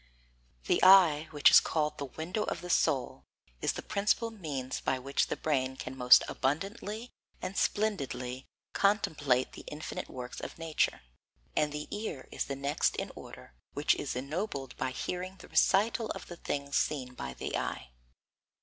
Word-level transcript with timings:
The 0.65 0.81
eye, 0.83 1.27
which 1.29 1.51
is 1.51 1.59
called 1.59 1.99
the 1.99 2.05
window 2.07 2.41
of 2.45 2.61
the 2.61 2.71
soul, 2.71 3.23
is 3.61 3.73
the 3.73 3.83
principal 3.83 4.31
means 4.31 4.79
by 4.81 4.97
which 4.97 5.27
the 5.27 5.35
brain 5.37 5.77
can 5.77 5.95
most 5.95 6.23
abundantly 6.27 7.11
and 7.39 7.55
splendidly 7.55 8.47
contemplate 8.73 9.51
the 9.51 9.61
infinite 9.67 10.09
works 10.09 10.39
of 10.39 10.57
nature; 10.57 11.01
and 11.55 11.71
the 11.71 11.87
ear 11.95 12.27
is 12.31 12.45
the 12.45 12.55
next 12.55 12.95
in 12.95 13.11
order, 13.15 13.53
which 13.73 13.93
is 13.93 14.15
ennobled 14.15 14.75
by 14.75 14.89
hearing 14.89 15.35
the 15.37 15.49
recital 15.49 16.09
of 16.15 16.25
the 16.25 16.37
things 16.37 16.75
seen 16.77 17.13
by 17.13 17.35
the 17.35 17.55
eye. 17.55 17.91